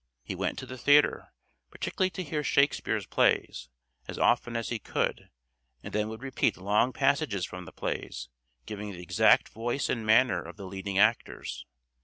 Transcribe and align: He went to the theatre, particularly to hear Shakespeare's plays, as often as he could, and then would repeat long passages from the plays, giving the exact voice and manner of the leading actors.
He 0.23 0.33
went 0.33 0.57
to 0.57 0.65
the 0.65 0.79
theatre, 0.79 1.31
particularly 1.69 2.09
to 2.09 2.23
hear 2.23 2.43
Shakespeare's 2.43 3.05
plays, 3.05 3.69
as 4.07 4.17
often 4.17 4.55
as 4.57 4.69
he 4.69 4.79
could, 4.79 5.29
and 5.83 5.93
then 5.93 6.09
would 6.09 6.23
repeat 6.23 6.57
long 6.57 6.91
passages 6.91 7.45
from 7.45 7.65
the 7.65 7.71
plays, 7.71 8.27
giving 8.65 8.89
the 8.91 8.99
exact 9.03 9.49
voice 9.49 9.89
and 9.89 10.03
manner 10.03 10.41
of 10.41 10.57
the 10.57 10.65
leading 10.65 10.97
actors. 10.97 11.67